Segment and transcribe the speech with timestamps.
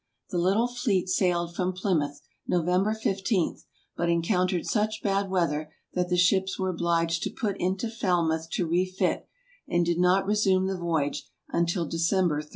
[0.31, 3.57] The little fleet sailed from Plymouth, November 15,
[3.95, 8.65] but encountered such bad weather that the ships were obliged to put into Falmouth to
[8.65, 9.27] refit,
[9.67, 12.49] and did not resume the voyage until December 13.